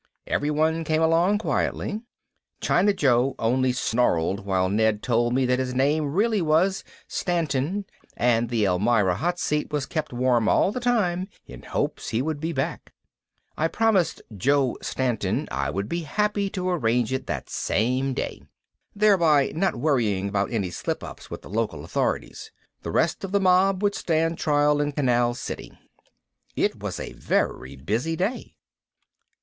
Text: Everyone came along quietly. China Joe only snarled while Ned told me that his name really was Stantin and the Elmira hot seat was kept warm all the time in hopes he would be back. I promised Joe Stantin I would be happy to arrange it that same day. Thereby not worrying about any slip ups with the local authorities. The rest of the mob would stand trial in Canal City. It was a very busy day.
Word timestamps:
Everyone 0.25 0.83
came 0.83 1.03
along 1.03 1.37
quietly. 1.37 2.01
China 2.59 2.91
Joe 2.91 3.35
only 3.37 3.71
snarled 3.71 4.47
while 4.47 4.67
Ned 4.67 5.03
told 5.03 5.31
me 5.35 5.45
that 5.45 5.59
his 5.59 5.75
name 5.75 6.11
really 6.11 6.41
was 6.41 6.83
Stantin 7.07 7.85
and 8.17 8.49
the 8.49 8.65
Elmira 8.65 9.13
hot 9.13 9.37
seat 9.37 9.71
was 9.71 9.85
kept 9.85 10.11
warm 10.11 10.49
all 10.49 10.71
the 10.71 10.79
time 10.79 11.27
in 11.45 11.61
hopes 11.61 12.09
he 12.09 12.19
would 12.19 12.39
be 12.39 12.51
back. 12.51 12.93
I 13.55 13.67
promised 13.67 14.23
Joe 14.35 14.75
Stantin 14.81 15.47
I 15.51 15.69
would 15.69 15.87
be 15.87 16.01
happy 16.01 16.49
to 16.49 16.67
arrange 16.67 17.13
it 17.13 17.27
that 17.27 17.47
same 17.51 18.15
day. 18.15 18.41
Thereby 18.95 19.51
not 19.55 19.75
worrying 19.75 20.27
about 20.27 20.51
any 20.51 20.71
slip 20.71 21.03
ups 21.03 21.29
with 21.29 21.43
the 21.43 21.47
local 21.51 21.85
authorities. 21.85 22.51
The 22.81 22.89
rest 22.89 23.23
of 23.23 23.31
the 23.31 23.39
mob 23.39 23.83
would 23.83 23.93
stand 23.93 24.39
trial 24.39 24.81
in 24.81 24.93
Canal 24.93 25.35
City. 25.35 25.77
It 26.55 26.79
was 26.81 26.99
a 26.99 27.13
very 27.13 27.75
busy 27.75 28.15
day. 28.15 28.55